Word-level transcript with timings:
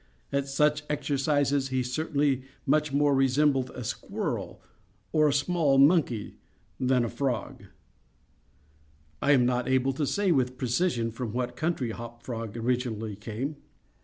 At 0.31 0.47
such 0.47 0.81
exercises 0.89 1.67
he 1.67 1.83
certainly 1.83 2.41
much 2.65 2.91
more 2.91 3.13
resembled 3.13 3.69
a 3.75 3.83
squirrel, 3.83 4.59
or 5.11 5.27
a 5.27 5.31
small 5.33 5.77
monkey, 5.77 6.37
than 6.79 7.05
a 7.05 7.07
frog. 7.07 7.65
I 9.21 9.33
am 9.33 9.45
not 9.45 9.69
able 9.69 9.93
to 9.93 10.07
say, 10.07 10.31
with 10.31 10.57
precision, 10.57 11.11
from 11.11 11.33
what 11.33 11.55
country 11.55 11.91
Hop 11.91 12.23
Frog 12.23 12.57
originally 12.57 13.15
came. 13.15 13.57